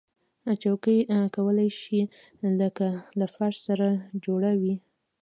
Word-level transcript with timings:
چوکۍ 0.61 0.99
کولی 1.35 1.69
شي 1.79 1.99
له 3.19 3.25
فرش 3.35 3.55
سره 3.67 3.87
جوړه 4.25 4.51
وي. 4.61 4.75